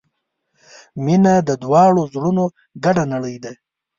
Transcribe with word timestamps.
•مینه 1.05 1.33
د 1.47 1.49
دواړو 1.63 2.01
زړونو 2.13 2.45
ګډه 2.83 3.03
نړۍ 3.13 3.37
ده. 3.43 3.51